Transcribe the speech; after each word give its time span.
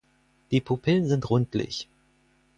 Die 0.49 0.61
Pupillen 0.61 1.05
sind 1.07 1.29
rundlich. 1.29 1.87